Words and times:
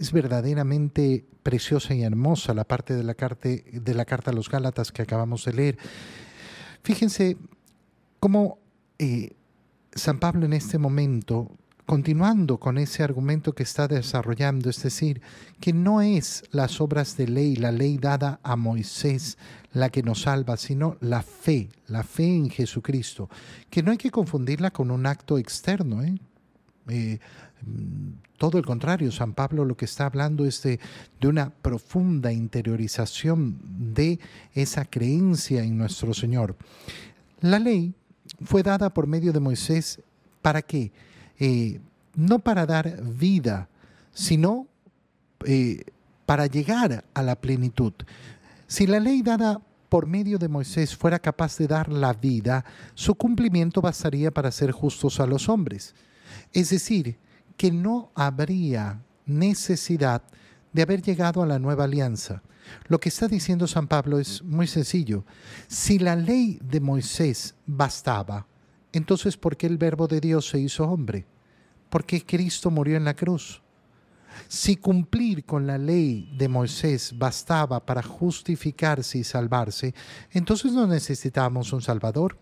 Es 0.00 0.12
verdaderamente 0.12 1.26
preciosa 1.42 1.94
y 1.94 2.02
hermosa 2.02 2.54
la 2.54 2.64
parte 2.64 2.96
de 2.96 3.04
la, 3.04 3.12
carta, 3.12 3.50
de 3.50 3.94
la 3.94 4.06
carta 4.06 4.30
a 4.30 4.34
los 4.34 4.48
Gálatas 4.48 4.92
que 4.92 5.02
acabamos 5.02 5.44
de 5.44 5.52
leer. 5.52 5.78
Fíjense 6.82 7.36
cómo 8.18 8.58
eh, 8.98 9.36
San 9.92 10.18
Pablo 10.18 10.46
en 10.46 10.54
este 10.54 10.78
momento, 10.78 11.50
continuando 11.84 12.58
con 12.58 12.78
ese 12.78 13.02
argumento 13.02 13.54
que 13.54 13.62
está 13.62 13.88
desarrollando, 13.88 14.70
es 14.70 14.82
decir, 14.82 15.20
que 15.60 15.74
no 15.74 16.00
es 16.00 16.44
las 16.50 16.80
obras 16.80 17.18
de 17.18 17.28
ley, 17.28 17.56
la 17.56 17.70
ley 17.70 17.98
dada 17.98 18.40
a 18.42 18.56
Moisés, 18.56 19.36
la 19.74 19.90
que 19.90 20.02
nos 20.02 20.22
salva, 20.22 20.56
sino 20.56 20.96
la 21.00 21.20
fe, 21.22 21.68
la 21.88 22.04
fe 22.04 22.24
en 22.24 22.48
Jesucristo, 22.48 23.28
que 23.68 23.82
no 23.82 23.90
hay 23.90 23.98
que 23.98 24.10
confundirla 24.10 24.70
con 24.70 24.90
un 24.90 25.04
acto 25.04 25.36
externo. 25.36 26.02
¿eh? 26.02 26.14
Eh, 26.88 27.18
todo 28.38 28.58
el 28.58 28.64
contrario, 28.64 29.12
San 29.12 29.34
Pablo 29.34 29.64
lo 29.64 29.76
que 29.76 29.84
está 29.84 30.06
hablando 30.06 30.46
es 30.46 30.62
de, 30.62 30.80
una 31.22 31.50
profunda 31.50 32.32
interiorización 32.32 33.58
de 33.94 34.18
esa 34.54 34.84
creencia 34.84 35.62
en 35.62 35.76
nuestro 35.76 36.14
Señor. 36.14 36.56
La 37.40 37.58
ley 37.58 37.94
fue 38.42 38.62
dada 38.62 38.90
por 38.90 39.06
medio 39.06 39.32
de 39.32 39.40
Moisés 39.40 40.00
para 40.40 40.62
qué? 40.62 40.90
Eh, 41.38 41.80
no 42.16 42.38
para 42.38 42.66
dar 42.66 43.02
vida, 43.02 43.68
sino 44.12 44.66
eh, 45.44 45.84
para 46.24 46.46
llegar 46.46 47.04
a 47.12 47.22
la 47.22 47.36
plenitud. 47.36 47.92
Si 48.66 48.86
la 48.86 49.00
ley 49.00 49.20
dada 49.22 49.60
por 49.90 50.06
medio 50.06 50.38
de 50.38 50.48
Moisés 50.48 50.96
fuera 50.96 51.18
capaz 51.18 51.58
de 51.58 51.66
dar 51.66 51.90
la 51.90 52.14
vida, 52.14 52.64
su 52.94 53.14
cumplimiento 53.14 53.82
bastaría 53.82 54.30
para 54.30 54.50
ser 54.50 54.70
justos 54.70 55.20
a 55.20 55.26
los 55.26 55.48
hombres. 55.48 55.94
Es 56.52 56.70
decir, 56.70 57.18
que 57.56 57.70
no 57.70 58.10
habría 58.14 59.02
necesidad 59.26 60.22
de 60.72 60.82
haber 60.82 61.02
llegado 61.02 61.42
a 61.42 61.46
la 61.46 61.58
nueva 61.58 61.84
alianza. 61.84 62.42
Lo 62.88 62.98
que 62.98 63.08
está 63.08 63.28
diciendo 63.28 63.66
San 63.66 63.88
Pablo 63.88 64.18
es 64.18 64.42
muy 64.42 64.66
sencillo. 64.66 65.24
Si 65.66 65.98
la 65.98 66.16
ley 66.16 66.58
de 66.62 66.80
Moisés 66.80 67.54
bastaba, 67.66 68.46
entonces 68.92 69.36
¿por 69.36 69.56
qué 69.56 69.66
el 69.66 69.78
verbo 69.78 70.06
de 70.06 70.20
Dios 70.20 70.48
se 70.48 70.58
hizo 70.58 70.84
hombre? 70.84 71.26
¿Por 71.88 72.04
qué 72.04 72.24
Cristo 72.24 72.70
murió 72.70 72.96
en 72.96 73.04
la 73.04 73.14
cruz? 73.14 73.62
Si 74.48 74.76
cumplir 74.76 75.44
con 75.44 75.66
la 75.66 75.76
ley 75.76 76.32
de 76.36 76.48
Moisés 76.48 77.12
bastaba 77.16 77.84
para 77.84 78.02
justificarse 78.02 79.18
y 79.18 79.24
salvarse, 79.24 79.94
entonces 80.30 80.72
no 80.72 80.86
necesitábamos 80.86 81.72
un 81.72 81.82
Salvador. 81.82 82.38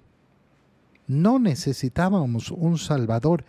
No 1.08 1.38
necesitábamos 1.38 2.50
un 2.50 2.76
Salvador, 2.76 3.46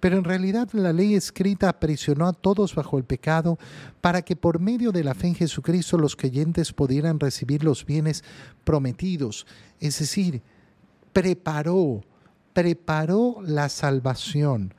pero 0.00 0.16
en 0.16 0.24
realidad 0.24 0.70
la 0.72 0.94
ley 0.94 1.14
escrita 1.14 1.68
aprisionó 1.68 2.26
a 2.26 2.32
todos 2.32 2.74
bajo 2.74 2.96
el 2.96 3.04
pecado 3.04 3.58
para 4.00 4.22
que 4.22 4.34
por 4.34 4.60
medio 4.60 4.92
de 4.92 5.04
la 5.04 5.14
fe 5.14 5.28
en 5.28 5.34
Jesucristo 5.34 5.98
los 5.98 6.16
creyentes 6.16 6.72
pudieran 6.72 7.20
recibir 7.20 7.64
los 7.64 7.84
bienes 7.84 8.24
prometidos. 8.64 9.46
Es 9.78 9.98
decir, 9.98 10.42
preparó, 11.12 12.00
preparó 12.54 13.36
la 13.44 13.68
salvación. 13.68 14.72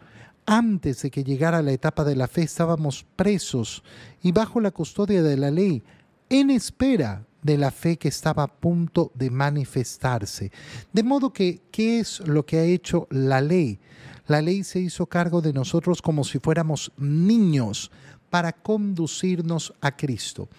Antes 0.48 1.04
de 1.04 1.12
que 1.12 1.24
llegara 1.24 1.62
la 1.62 1.72
etapa 1.72 2.04
de 2.04 2.16
la 2.16 2.28
fe 2.28 2.42
estábamos 2.42 3.06
presos 3.16 3.84
y 4.24 4.32
bajo 4.32 4.60
la 4.60 4.72
custodia 4.72 5.22
de 5.22 5.38
la 5.38 5.52
ley, 5.52 5.84
en 6.30 6.50
espera 6.50 7.28
de 7.44 7.58
la 7.58 7.72
fe 7.72 7.98
que 7.98 8.08
estaba 8.08 8.44
a 8.44 8.48
punto 8.48 9.12
de 9.14 9.30
manifestarse. 9.30 10.52
De 10.92 11.04
modo 11.04 11.32
que, 11.32 11.62
¿qué 11.72 12.00
es 12.00 12.20
lo 12.22 12.46
que 12.46 12.58
ha 12.58 12.64
hecho 12.64 13.08
la 13.12 13.42
ley? 13.42 13.80
La 14.28 14.42
ley 14.42 14.64
se 14.64 14.80
hizo 14.80 15.06
cargo 15.06 15.42
de 15.42 15.54
nosotros 15.54 16.02
como 16.02 16.24
si 16.24 16.40
fuéramos 16.40 16.92
niños 16.98 17.92
para 18.30 18.52
conducirnos 18.52 19.74
a 19.80 19.96
Cristo. 19.96 20.50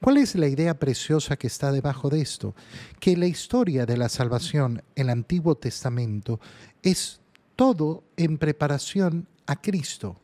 ¿Cuál 0.00 0.18
es 0.18 0.34
la 0.34 0.48
idea 0.48 0.78
preciosa 0.78 1.36
que 1.36 1.46
está 1.46 1.72
debajo 1.72 2.10
de 2.10 2.20
esto? 2.20 2.54
Que 3.00 3.16
la 3.16 3.26
historia 3.26 3.86
de 3.86 3.96
la 3.96 4.10
salvación, 4.10 4.82
el 4.96 5.08
Antiguo 5.08 5.54
Testamento, 5.54 6.40
es 6.82 7.20
todo 7.56 8.04
en 8.16 8.36
preparación 8.36 9.28
a 9.46 9.56
Cristo. 9.56 10.16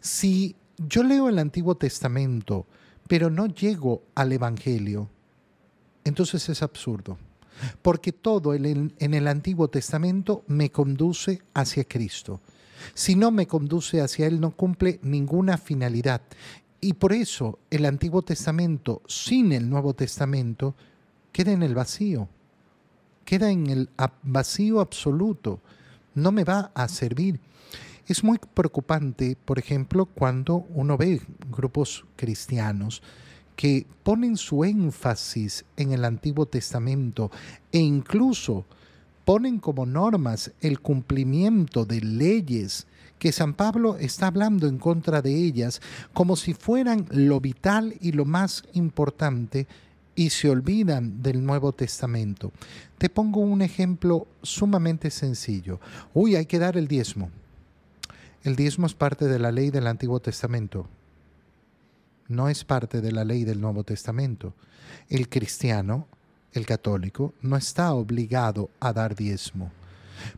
Si 0.00 0.56
yo 0.78 1.02
leo 1.02 1.28
el 1.28 1.38
Antiguo 1.38 1.74
Testamento, 1.74 2.66
pero 3.08 3.28
no 3.28 3.46
llego 3.46 4.04
al 4.14 4.32
Evangelio, 4.32 5.10
entonces 6.04 6.48
es 6.48 6.62
absurdo. 6.62 7.18
Porque 7.80 8.12
todo 8.12 8.54
en 8.54 8.92
el 8.98 9.28
Antiguo 9.28 9.68
Testamento 9.68 10.42
me 10.48 10.70
conduce 10.70 11.42
hacia 11.54 11.84
Cristo. 11.84 12.40
Si 12.94 13.14
no 13.14 13.30
me 13.30 13.46
conduce 13.46 14.00
hacia 14.00 14.26
Él, 14.26 14.40
no 14.40 14.50
cumple 14.50 14.98
ninguna 15.02 15.58
finalidad. 15.58 16.22
Y 16.80 16.94
por 16.94 17.12
eso 17.12 17.60
el 17.70 17.86
Antiguo 17.86 18.22
Testamento 18.22 19.02
sin 19.06 19.52
el 19.52 19.70
Nuevo 19.70 19.94
Testamento 19.94 20.74
queda 21.30 21.52
en 21.52 21.62
el 21.62 21.74
vacío. 21.74 22.28
Queda 23.24 23.50
en 23.50 23.68
el 23.70 23.88
vacío 24.24 24.80
absoluto. 24.80 25.60
No 26.14 26.32
me 26.32 26.42
va 26.42 26.72
a 26.74 26.88
servir. 26.88 27.38
Es 28.08 28.24
muy 28.24 28.38
preocupante, 28.38 29.36
por 29.44 29.60
ejemplo, 29.60 30.06
cuando 30.06 30.66
uno 30.70 30.96
ve 30.96 31.22
grupos 31.50 32.04
cristianos 32.16 33.00
que 33.62 33.86
ponen 34.02 34.36
su 34.36 34.64
énfasis 34.64 35.64
en 35.76 35.92
el 35.92 36.04
Antiguo 36.04 36.46
Testamento 36.46 37.30
e 37.70 37.78
incluso 37.78 38.66
ponen 39.24 39.60
como 39.60 39.86
normas 39.86 40.50
el 40.60 40.80
cumplimiento 40.80 41.84
de 41.84 42.00
leyes 42.00 42.88
que 43.20 43.30
San 43.30 43.54
Pablo 43.54 43.98
está 43.98 44.26
hablando 44.26 44.66
en 44.66 44.78
contra 44.78 45.22
de 45.22 45.32
ellas 45.36 45.80
como 46.12 46.34
si 46.34 46.54
fueran 46.54 47.06
lo 47.10 47.38
vital 47.38 47.94
y 48.00 48.10
lo 48.10 48.24
más 48.24 48.64
importante 48.72 49.68
y 50.16 50.30
se 50.30 50.50
olvidan 50.50 51.22
del 51.22 51.46
Nuevo 51.46 51.70
Testamento. 51.70 52.50
Te 52.98 53.10
pongo 53.10 53.42
un 53.42 53.62
ejemplo 53.62 54.26
sumamente 54.42 55.08
sencillo. 55.08 55.78
Uy, 56.14 56.34
hay 56.34 56.46
que 56.46 56.58
dar 56.58 56.76
el 56.76 56.88
diezmo. 56.88 57.30
El 58.42 58.56
diezmo 58.56 58.86
es 58.86 58.94
parte 58.94 59.28
de 59.28 59.38
la 59.38 59.52
ley 59.52 59.70
del 59.70 59.86
Antiguo 59.86 60.18
Testamento 60.18 60.88
no 62.32 62.48
es 62.48 62.64
parte 62.64 63.00
de 63.00 63.12
la 63.12 63.24
ley 63.24 63.44
del 63.44 63.60
Nuevo 63.60 63.84
Testamento. 63.84 64.54
El 65.08 65.28
cristiano, 65.28 66.08
el 66.52 66.66
católico, 66.66 67.34
no 67.42 67.56
está 67.56 67.92
obligado 67.92 68.70
a 68.80 68.92
dar 68.92 69.14
diezmo, 69.14 69.70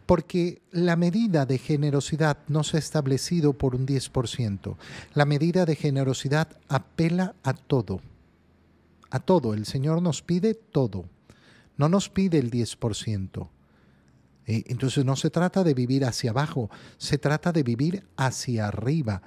porque 0.06 0.60
la 0.70 0.96
medida 0.96 1.46
de 1.46 1.58
generosidad 1.58 2.38
no 2.48 2.64
se 2.64 2.76
ha 2.76 2.80
establecido 2.80 3.52
por 3.52 3.74
un 3.74 3.86
10%. 3.86 4.76
La 5.14 5.24
medida 5.24 5.64
de 5.64 5.76
generosidad 5.76 6.48
apela 6.68 7.34
a 7.42 7.54
todo, 7.54 8.00
a 9.10 9.20
todo. 9.20 9.54
El 9.54 9.66
Señor 9.66 10.02
nos 10.02 10.22
pide 10.22 10.54
todo, 10.54 11.04
no 11.76 11.88
nos 11.88 12.08
pide 12.08 12.38
el 12.38 12.50
10%. 12.50 13.48
Eh, 14.46 14.64
entonces 14.66 15.04
no 15.04 15.16
se 15.16 15.30
trata 15.30 15.64
de 15.64 15.72
vivir 15.72 16.04
hacia 16.04 16.30
abajo, 16.30 16.70
se 16.98 17.16
trata 17.16 17.52
de 17.52 17.62
vivir 17.62 18.04
hacia 18.16 18.68
arriba 18.68 19.22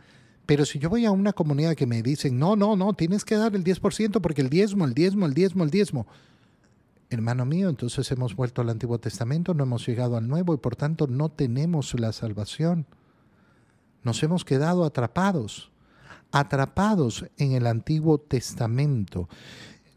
pero 0.47 0.66
si 0.66 0.80
yo 0.80 0.90
voy 0.90 1.06
a 1.06 1.12
una 1.12 1.34
comunidad 1.34 1.75
que 1.75 1.85
me 1.85 2.02
dicen, 2.02 2.40
no, 2.40 2.56
no, 2.56 2.78
no, 2.78 2.94
tienes 2.94 3.25
que 3.25 3.35
dar 3.35 3.53
el 3.53 3.66
10% 3.66 4.22
porque 4.22 4.41
el 4.41 4.50
diezmo, 4.50 4.85
el 4.85 4.94
diezmo, 4.94 5.25
el 5.25 5.34
diezmo, 5.34 5.66
el 5.66 5.69
diezmo. 5.69 6.08
Hermano 7.09 7.46
mío, 7.46 7.68
entonces 7.68 8.09
hemos 8.12 8.34
vuelto 8.34 8.62
al 8.62 8.69
Antiguo 8.69 8.97
Testamento, 8.97 9.53
no 9.53 9.63
hemos 9.63 9.86
llegado 9.86 10.16
al 10.16 10.28
Nuevo 10.28 10.53
y 10.53 10.57
por 10.57 10.78
tanto 10.78 11.06
no 11.07 11.28
tenemos 11.28 11.94
la 12.00 12.13
salvación. 12.13 12.86
Nos 14.03 14.24
hemos 14.24 14.46
quedado 14.46 14.86
atrapados, 14.86 15.69
atrapados 16.31 17.25
en 17.38 17.52
el 17.52 17.68
Antiguo 17.68 18.18
Testamento. 18.18 19.28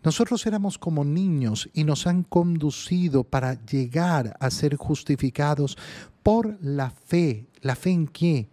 Nosotros 0.02 0.44
éramos 0.46 0.78
como 0.78 1.04
niños 1.04 1.70
y 1.74 1.84
nos 1.84 2.08
han 2.08 2.24
conducido 2.24 3.22
para 3.22 3.64
llegar 3.66 4.36
a 4.40 4.50
ser 4.50 4.74
justificados 4.74 5.78
por 6.24 6.58
la 6.60 6.90
fe. 6.90 7.46
¿La 7.60 7.76
fe 7.76 7.90
en 7.90 8.08
qué? 8.08 8.48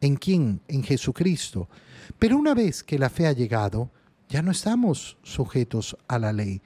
¿En 0.00 0.16
quién? 0.16 0.60
En 0.68 0.82
Jesucristo. 0.82 1.68
Pero 2.18 2.38
una 2.38 2.54
vez 2.54 2.82
que 2.82 2.98
la 2.98 3.10
fe 3.10 3.26
ha 3.26 3.32
llegado, 3.32 3.90
ya 4.28 4.42
no 4.42 4.50
estamos 4.50 5.18
sujetos 5.22 5.96
a 6.08 6.18
la 6.18 6.32
ley. 6.32 6.62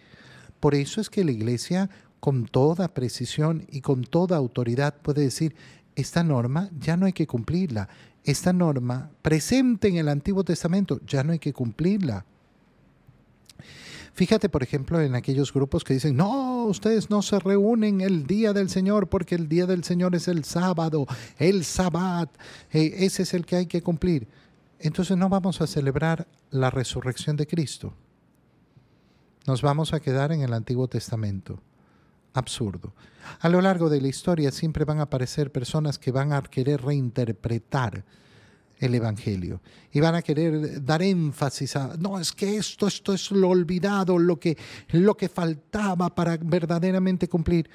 Por 0.60 0.74
eso 0.74 1.00
es 1.00 1.10
que 1.10 1.24
la 1.24 1.32
iglesia, 1.32 1.90
con 2.20 2.46
toda 2.46 2.94
precisión 2.94 3.66
y 3.70 3.80
con 3.80 4.04
toda 4.04 4.36
autoridad, 4.36 4.94
puede 5.02 5.22
decir, 5.22 5.56
esta 5.96 6.22
norma 6.22 6.70
ya 6.78 6.96
no 6.96 7.06
hay 7.06 7.12
que 7.12 7.26
cumplirla. 7.26 7.88
Esta 8.22 8.52
norma 8.52 9.10
presente 9.20 9.88
en 9.88 9.96
el 9.96 10.08
Antiguo 10.08 10.44
Testamento 10.44 11.00
ya 11.06 11.24
no 11.24 11.32
hay 11.32 11.38
que 11.38 11.52
cumplirla. 11.52 12.24
Fíjate, 14.14 14.48
por 14.48 14.62
ejemplo, 14.62 15.00
en 15.00 15.16
aquellos 15.16 15.52
grupos 15.52 15.82
que 15.82 15.94
dicen, 15.94 16.16
no, 16.16 16.66
ustedes 16.66 17.10
no 17.10 17.20
se 17.20 17.40
reúnen 17.40 18.00
el 18.00 18.28
día 18.28 18.52
del 18.52 18.70
Señor 18.70 19.08
porque 19.08 19.34
el 19.34 19.48
día 19.48 19.66
del 19.66 19.82
Señor 19.82 20.14
es 20.14 20.28
el 20.28 20.44
sábado, 20.44 21.04
el 21.36 21.64
sabbat, 21.64 22.30
eh, 22.72 22.94
ese 22.98 23.24
es 23.24 23.34
el 23.34 23.44
que 23.44 23.56
hay 23.56 23.66
que 23.66 23.82
cumplir. 23.82 24.28
Entonces 24.78 25.16
no 25.16 25.28
vamos 25.28 25.60
a 25.60 25.66
celebrar 25.66 26.28
la 26.50 26.70
resurrección 26.70 27.36
de 27.36 27.48
Cristo. 27.48 27.92
Nos 29.48 29.62
vamos 29.62 29.92
a 29.92 29.98
quedar 30.00 30.30
en 30.30 30.42
el 30.42 30.52
Antiguo 30.52 30.86
Testamento. 30.86 31.60
Absurdo. 32.34 32.92
A 33.40 33.48
lo 33.48 33.60
largo 33.60 33.88
de 33.88 34.00
la 34.00 34.08
historia 34.08 34.52
siempre 34.52 34.84
van 34.84 35.00
a 35.00 35.04
aparecer 35.04 35.50
personas 35.50 35.98
que 35.98 36.12
van 36.12 36.32
a 36.32 36.42
querer 36.42 36.82
reinterpretar 36.82 38.04
el 38.84 38.94
Evangelio. 38.94 39.60
Y 39.92 40.00
van 40.00 40.14
a 40.14 40.22
querer 40.22 40.84
dar 40.84 41.02
énfasis 41.02 41.76
a, 41.76 41.96
no, 41.98 42.18
es 42.18 42.32
que 42.32 42.56
esto, 42.56 42.86
esto 42.86 43.14
es 43.14 43.30
lo 43.30 43.48
olvidado, 43.48 44.18
lo 44.18 44.38
que, 44.38 44.56
lo 44.90 45.16
que 45.16 45.28
faltaba 45.28 46.14
para 46.14 46.36
verdaderamente 46.36 47.28
cumplir. 47.28 47.68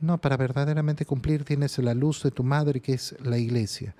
No, 0.00 0.18
para 0.18 0.36
verdaderamente 0.36 1.06
cumplir 1.06 1.44
tienes 1.44 1.78
la 1.78 1.94
luz 1.94 2.22
de 2.22 2.30
tu 2.30 2.42
madre, 2.42 2.80
que 2.80 2.94
es 2.94 3.14
la 3.22 3.38
iglesia. 3.38 3.94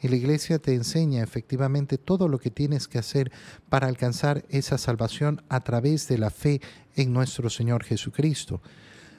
Y 0.00 0.08
la 0.08 0.16
iglesia 0.16 0.58
te 0.58 0.74
enseña 0.74 1.22
efectivamente 1.22 1.98
todo 1.98 2.28
lo 2.28 2.38
que 2.38 2.50
tienes 2.50 2.86
que 2.86 2.98
hacer 2.98 3.32
para 3.68 3.88
alcanzar 3.88 4.44
esa 4.48 4.78
salvación 4.78 5.42
a 5.48 5.60
través 5.60 6.06
de 6.06 6.18
la 6.18 6.30
fe 6.30 6.60
en 6.94 7.12
nuestro 7.12 7.50
Señor 7.50 7.82
Jesucristo. 7.82 8.60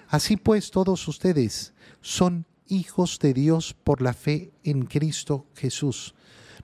Así 0.08 0.38
pues, 0.38 0.72
todos 0.72 1.08
ustedes 1.08 1.74
son 2.02 2.46
hijos 2.68 3.20
de 3.20 3.34
Dios 3.34 3.76
por 3.84 4.02
la 4.02 4.14
fe 4.14 4.52
en 4.64 4.86
Cristo 4.86 5.48
Jesús. 5.56 6.16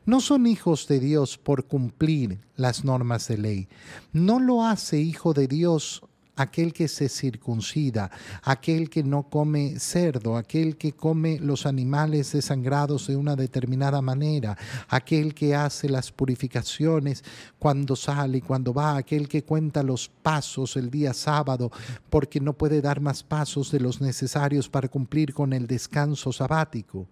No 0.06 0.22
son 0.22 0.46
hijos 0.46 0.88
de 0.88 1.00
Dios 1.00 1.38
por 1.38 1.66
cumplir 1.66 2.40
las 2.56 2.84
normas 2.86 3.28
de 3.28 3.38
ley. 3.38 3.68
No 4.14 4.40
lo 4.40 4.64
hace 4.64 5.00
hijo 5.00 5.34
de 5.34 5.48
Dios 5.48 6.04
aquel 6.36 6.74
que 6.74 6.88
se 6.88 7.10
circuncida, 7.10 8.12
aquel 8.44 8.90
que 8.90 9.04
no 9.04 9.24
come 9.24 9.80
cerdo, 9.80 10.38
aquel 10.38 10.78
que 10.78 10.94
come 10.94 11.40
los 11.40 11.66
animales 11.66 12.32
desangrados 12.34 13.08
de 13.08 13.16
una 13.16 13.36
determinada 13.36 14.02
manera, 14.02 14.58
aquel 14.90 15.34
que 15.34 15.56
hace 15.56 15.90
las 15.90 16.12
purificaciones 16.12 17.24
cuando 17.58 17.96
sale 17.96 18.40
y 18.40 18.42
cuando 18.42 18.74
va, 18.74 18.98
aquel 18.98 19.28
que 19.28 19.44
cuenta 19.44 19.84
los 19.84 20.10
pasos 20.10 20.76
el 20.76 20.90
día 20.90 21.14
sábado 21.14 21.72
porque 22.10 22.40
no 22.40 22.54
puede 22.54 22.82
dar 22.82 23.00
más 23.00 23.24
pasos 23.24 23.72
de 23.72 23.80
los 23.80 24.02
necesarios 24.02 24.70
para 24.70 24.90
cumplir 24.90 25.34
con 25.34 25.54
el 25.54 25.68
descanso 25.68 26.32
sabático. 26.32 27.08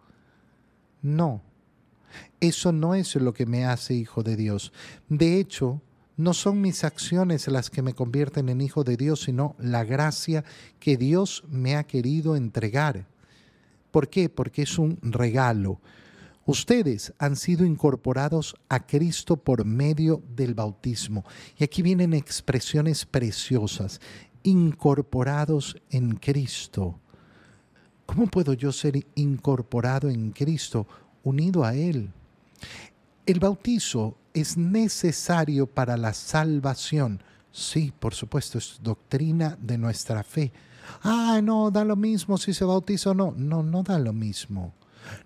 No, 1.01 1.41
eso 2.39 2.71
no 2.71 2.95
es 2.95 3.15
lo 3.15 3.33
que 3.33 3.45
me 3.45 3.65
hace 3.65 3.93
hijo 3.93 4.23
de 4.23 4.35
Dios. 4.35 4.73
De 5.09 5.39
hecho, 5.39 5.81
no 6.15 6.33
son 6.33 6.61
mis 6.61 6.83
acciones 6.83 7.47
las 7.47 7.69
que 7.69 7.81
me 7.81 7.93
convierten 7.93 8.49
en 8.49 8.61
hijo 8.61 8.83
de 8.83 8.97
Dios, 8.97 9.21
sino 9.21 9.55
la 9.57 9.83
gracia 9.83 10.43
que 10.79 10.97
Dios 10.97 11.43
me 11.49 11.75
ha 11.75 11.85
querido 11.85 12.35
entregar. 12.35 13.07
¿Por 13.91 14.09
qué? 14.09 14.29
Porque 14.29 14.63
es 14.63 14.77
un 14.77 14.99
regalo. 15.01 15.79
Ustedes 16.45 17.13
han 17.19 17.35
sido 17.35 17.65
incorporados 17.65 18.55
a 18.67 18.85
Cristo 18.85 19.37
por 19.37 19.65
medio 19.65 20.21
del 20.35 20.53
bautismo. 20.53 21.23
Y 21.57 21.63
aquí 21.63 21.81
vienen 21.81 22.13
expresiones 22.13 23.05
preciosas. 23.05 24.01
Incorporados 24.43 25.77
en 25.89 26.15
Cristo. 26.15 26.99
¿Cómo 28.05 28.27
puedo 28.27 28.53
yo 28.53 28.73
ser 28.73 29.07
incorporado 29.15 30.09
en 30.09 30.31
Cristo, 30.31 30.85
unido 31.23 31.63
a 31.63 31.73
Él? 31.75 32.11
El 33.25 33.39
bautizo 33.39 34.15
es 34.33 34.57
necesario 34.57 35.67
para 35.67 35.97
la 35.97 36.13
salvación. 36.13 37.21
Sí, 37.51 37.93
por 37.97 38.13
supuesto, 38.13 38.57
es 38.57 38.79
doctrina 38.81 39.57
de 39.61 39.77
nuestra 39.77 40.23
fe. 40.23 40.51
Ah, 41.03 41.39
no, 41.41 41.71
da 41.71 41.85
lo 41.85 41.95
mismo 41.95 42.37
si 42.37 42.53
se 42.53 42.65
bautiza 42.65 43.11
o 43.11 43.13
no. 43.13 43.33
No, 43.37 43.63
no 43.63 43.83
da 43.83 43.99
lo 43.99 44.13
mismo. 44.13 44.73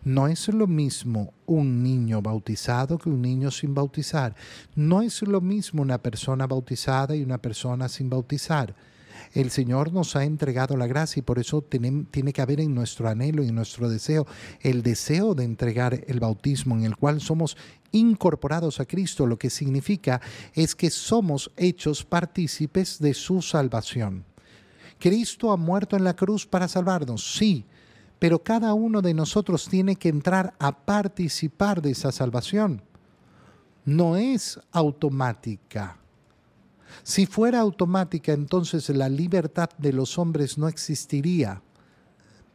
No 0.04 0.28
es 0.28 0.48
lo 0.48 0.68
mismo 0.68 1.34
un 1.46 1.84
niño 1.84 2.22
bautizado 2.22 2.98
que 2.98 3.10
un 3.10 3.22
niño 3.22 3.52
sin 3.52 3.74
bautizar. 3.74 4.36
No 4.76 5.02
es 5.02 5.22
lo 5.22 5.42
mismo 5.42 5.82
una 5.82 5.98
persona 6.00 6.48
bautizada 6.48 7.16
y 7.16 7.24
una 7.24 7.38
persona 7.38 7.88
sin 7.88 8.10
bautizar. 8.10 8.76
El 9.34 9.52
Señor 9.52 9.94
nos 9.94 10.16
ha 10.16 10.24
entregado 10.24 10.78
la 10.78 10.88
gracia 10.88 11.20
y 11.20 11.24
por 11.24 11.40
eso 11.40 11.62
tiene, 11.62 12.34
que 12.34 12.42
haber 12.42 12.60
en 12.60 12.74
nuestro 12.74 13.08
anhelo 13.08 13.44
y 13.44 13.50
en 13.50 13.56
nuestro 13.56 13.90
deseo 13.90 14.26
el 14.62 14.84
deseo 14.84 15.36
de 15.36 15.44
entregar 15.44 16.04
el 16.08 16.20
bautismo 16.20 16.76
en 16.76 16.86
el 16.86 16.96
cual 16.96 17.22
somos 17.22 17.58
incorporados 17.92 18.80
a 18.80 18.86
Cristo, 18.86 19.26
lo 19.26 19.38
que 19.38 19.50
significa 19.50 20.22
es 20.54 20.76
que 20.76 20.90
somos 20.90 21.52
hechos 21.56 22.04
partícipes 22.04 23.00
de 23.00 23.14
su 23.14 23.42
salvación. 23.42 24.26
Cristo 25.00 25.52
ha 25.52 25.58
muerto 25.58 25.96
en 25.96 26.04
la 26.04 26.16
cruz 26.16 26.46
para 26.46 26.68
salvarnos, 26.68 27.36
sí, 27.36 27.66
pero 28.20 28.44
cada 28.44 28.74
uno 28.74 29.02
de 29.02 29.14
nosotros 29.14 29.68
tiene 29.70 29.96
que 29.96 30.10
entrar 30.10 30.54
a 30.60 30.86
participar 30.86 31.82
de 31.82 31.92
esa 31.92 32.12
salvación. 32.12 32.82
No 33.86 34.18
es 34.18 34.60
automática. 34.72 35.98
Si 37.04 37.26
fuera 37.26 37.60
automática, 37.60 38.34
entonces 38.34 38.90
la 38.90 39.10
libertad 39.10 39.70
de 39.78 39.94
los 39.94 40.18
hombres 40.18 40.58
no 40.58 40.68
existiría. 40.68 41.62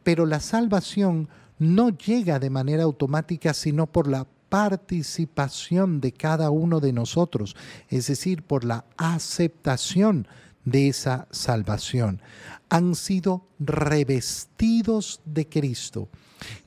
Pero 0.03 0.25
la 0.25 0.39
salvación 0.39 1.29
no 1.59 1.89
llega 1.89 2.39
de 2.39 2.49
manera 2.49 2.83
automática, 2.83 3.53
sino 3.53 3.87
por 3.87 4.07
la 4.07 4.27
participación 4.49 5.99
de 5.99 6.11
cada 6.11 6.51
uno 6.51 6.79
de 6.79 6.93
nosotros, 6.93 7.55
es 7.89 8.07
decir, 8.07 8.43
por 8.43 8.63
la 8.63 8.85
aceptación 8.97 10.27
de 10.65 10.89
esa 10.89 11.27
salvación. 11.31 12.21
Han 12.69 12.95
sido 12.95 13.47
revestidos 13.59 15.21
de 15.25 15.49
Cristo. 15.49 16.09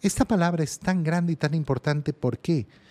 Esta 0.03 0.25
palabra 0.25 0.65
es 0.65 0.79
tan 0.79 1.05
grande 1.05 1.35
y 1.35 1.37
tan 1.37 1.55
importante, 1.55 2.13
¿por 2.13 2.39
qué? 2.39 2.67
Porque 2.67 2.86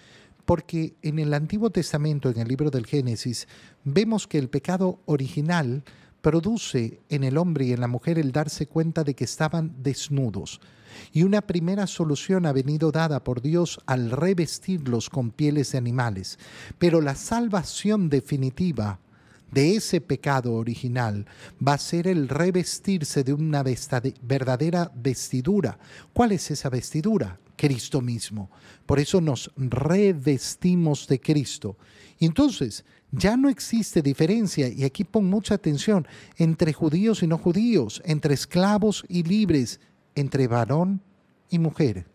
en 1.01 1.19
el 1.19 1.33
Antiguo 1.33 1.69
Testamento, 1.69 2.30
en 2.30 2.39
el 2.39 2.47
libro 2.47 2.69
del 2.69 2.86
Génesis, 2.86 3.47
vemos 3.83 4.27
que 4.27 4.38
el 4.38 4.50
pecado 4.50 5.00
original 5.06 5.83
produce 6.21 7.01
en 7.09 7.24
el 7.24 7.38
hombre 7.38 7.65
y 7.65 7.74
en 7.74 7.81
la 7.81 7.88
mujer 7.88 8.18
el 8.18 8.31
darse 8.31 8.68
cuenta 8.68 9.03
de 9.03 9.13
que 9.13 9.25
estaban 9.25 9.75
desnudos. 9.83 10.59
Y 11.12 11.24
una 11.24 11.42
primera 11.42 11.88
solución 11.88 12.45
ha 12.45 12.53
venido 12.53 12.92
dada 12.92 13.24
por 13.24 13.42
Dios 13.42 13.80
al 13.86 14.12
revestirlos 14.12 15.09
con 15.09 15.31
pieles 15.31 15.71
de 15.71 15.77
animales. 15.77 16.39
Pero 16.80 17.01
la 17.01 17.15
salvación 17.15 18.09
definitiva 18.09 19.00
de 19.51 19.75
ese 19.75 20.01
pecado 20.01 20.53
original 20.53 21.25
va 21.65 21.74
a 21.74 21.77
ser 21.77 22.07
el 22.07 22.27
revestirse 22.27 23.24
de 23.24 23.33
una 23.33 23.63
verdadera 23.63 24.92
vestidura. 24.95 25.77
¿Cuál 26.13 26.31
es 26.31 26.50
esa 26.51 26.69
vestidura? 26.69 27.39
Cristo 27.56 28.02
mismo. 28.02 28.50
Por 28.86 29.00
eso 29.00 29.22
nos 29.22 29.52
revestimos 29.56 31.07
de 31.07 31.19
Cristo. 31.19 31.78
Entonces, 32.19 32.86
ya 33.12 33.38
no 33.38 33.50
existe 33.50 34.02
diferencia, 34.02 34.68
y 34.68 34.84
aquí 34.84 35.04
pon 35.04 35.25
mucha 35.25 35.56
atención, 35.56 36.07
entre 36.38 36.74
judíos 36.74 37.24
y 37.24 37.28
no 37.28 37.38
judíos, 37.38 38.02
entre 38.06 38.34
esclavos 38.34 39.06
y 39.07 39.24
libres, 39.24 39.80
entre 40.16 40.48
varón 40.48 41.02
y 41.50 41.60
mujer. 41.60 42.07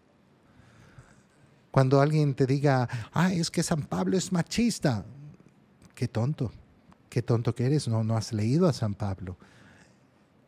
Cuando 1.71 2.01
alguien 2.01 2.35
te 2.35 2.47
diga, 2.47 2.89
ah, 3.13 3.33
es 3.33 3.51
que 3.51 3.63
San 3.63 3.83
Pablo 3.83 4.17
es 4.17 4.33
machista, 4.33 5.05
qué 5.95 6.09
tonto, 6.09 6.53
qué 7.09 7.23
tonto 7.23 7.55
que 7.55 7.67
eres, 7.67 7.87
no, 7.89 8.03
no 8.03 8.17
has 8.17 8.33
leído 8.33 8.67
a 8.67 8.73
San 8.73 8.95
Pablo 8.95 9.37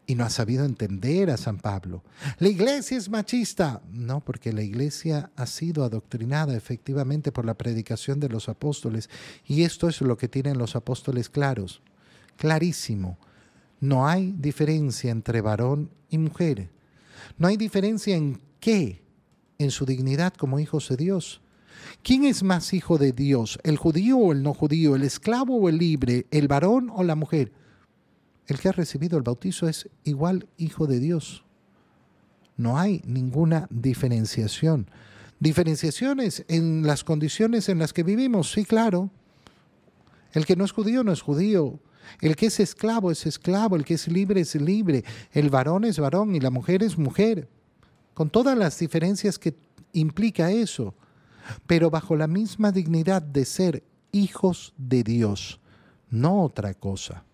y 0.06 0.14
no 0.14 0.24
has 0.24 0.34
sabido 0.34 0.64
entender 0.64 1.30
a 1.30 1.36
San 1.36 1.58
Pablo. 1.58 2.02
La 2.38 2.48
iglesia 2.48 2.96
es 2.96 3.08
machista. 3.08 3.82
No, 3.90 4.20
porque 4.20 4.52
la 4.52 4.62
iglesia 4.62 5.30
ha 5.36 5.46
sido 5.46 5.84
adoctrinada 5.84 6.56
efectivamente 6.56 7.32
por 7.32 7.44
la 7.44 7.54
predicación 7.54 8.20
de 8.20 8.28
los 8.28 8.48
apóstoles 8.48 9.08
y 9.46 9.62
esto 9.62 9.88
es 9.88 10.00
lo 10.00 10.16
que 10.16 10.28
tienen 10.28 10.58
los 10.58 10.76
apóstoles 10.76 11.28
claros, 11.28 11.82
clarísimo. 12.36 13.18
No 13.80 14.06
hay 14.06 14.32
diferencia 14.38 15.10
entre 15.10 15.40
varón 15.40 15.90
y 16.08 16.18
mujer. 16.18 16.70
No 17.38 17.48
hay 17.48 17.56
diferencia 17.56 18.16
en 18.16 18.40
qué, 18.60 19.02
en 19.58 19.70
su 19.70 19.86
dignidad 19.86 20.34
como 20.34 20.58
hijos 20.58 20.88
de 20.88 20.96
Dios. 20.96 21.40
¿Quién 22.02 22.24
es 22.24 22.42
más 22.42 22.72
hijo 22.74 22.98
de 22.98 23.12
Dios, 23.12 23.58
el 23.64 23.76
judío 23.76 24.18
o 24.18 24.32
el 24.32 24.42
no 24.42 24.54
judío, 24.54 24.94
el 24.94 25.02
esclavo 25.02 25.56
o 25.56 25.68
el 25.68 25.78
libre, 25.78 26.26
el 26.30 26.48
varón 26.48 26.90
o 26.94 27.02
la 27.02 27.14
mujer? 27.14 27.52
El 28.52 28.60
que 28.60 28.68
ha 28.68 28.72
recibido 28.72 29.16
el 29.16 29.22
bautizo 29.22 29.66
es 29.66 29.88
igual 30.04 30.46
hijo 30.58 30.86
de 30.86 31.00
Dios. 31.00 31.42
No 32.58 32.78
hay 32.78 33.00
ninguna 33.06 33.66
diferenciación. 33.70 34.90
Diferenciaciones 35.40 36.44
en 36.48 36.86
las 36.86 37.02
condiciones 37.02 37.70
en 37.70 37.78
las 37.78 37.94
que 37.94 38.02
vivimos, 38.02 38.52
sí, 38.52 38.66
claro. 38.66 39.08
El 40.34 40.44
que 40.44 40.54
no 40.54 40.66
es 40.66 40.72
judío 40.72 41.02
no 41.02 41.12
es 41.12 41.22
judío. 41.22 41.80
El 42.20 42.36
que 42.36 42.44
es 42.44 42.60
esclavo 42.60 43.10
es 43.10 43.24
esclavo, 43.24 43.74
el 43.74 43.86
que 43.86 43.94
es 43.94 44.06
libre 44.06 44.42
es 44.42 44.54
libre, 44.54 45.02
el 45.32 45.48
varón 45.48 45.86
es 45.86 45.98
varón 45.98 46.34
y 46.34 46.40
la 46.40 46.50
mujer 46.50 46.82
es 46.82 46.98
mujer, 46.98 47.48
con 48.12 48.28
todas 48.28 48.58
las 48.58 48.78
diferencias 48.78 49.38
que 49.38 49.56
implica 49.94 50.50
eso, 50.50 50.94
pero 51.66 51.88
bajo 51.88 52.16
la 52.16 52.26
misma 52.26 52.70
dignidad 52.70 53.22
de 53.22 53.46
ser 53.46 53.82
hijos 54.10 54.74
de 54.76 55.04
Dios, 55.04 55.58
no 56.10 56.42
otra 56.42 56.74
cosa. 56.74 57.24